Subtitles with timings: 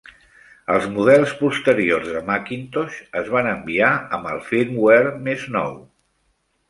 [0.75, 5.81] Els models posteriors de Macintosh es van enviar amb el firmware més nou.